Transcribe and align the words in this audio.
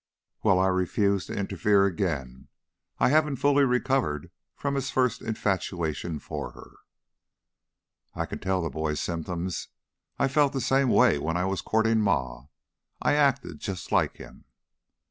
Well, 0.41 0.57
I 0.57 0.65
refuse 0.65 1.27
to 1.27 1.37
interfere 1.37 1.85
again. 1.85 2.47
I 2.97 3.09
haven't 3.09 3.35
fully 3.35 3.63
recovered 3.65 4.31
from 4.55 4.73
his 4.73 4.89
first 4.89 5.21
infatuation 5.21 6.17
for 6.17 6.53
her." 6.53 6.71
"I 8.15 8.25
can 8.25 8.39
tell 8.39 8.63
the 8.63 8.71
boy's 8.71 8.99
symptoms. 8.99 9.67
I 10.17 10.27
felt 10.27 10.53
the 10.53 10.59
same 10.59 10.89
way 10.89 11.19
when 11.19 11.37
I 11.37 11.45
was 11.45 11.61
courtin' 11.61 12.01
Ma. 12.01 12.47
I 12.99 13.13
acted 13.13 13.59
just 13.59 13.91
like 13.91 14.17
him." 14.17 14.45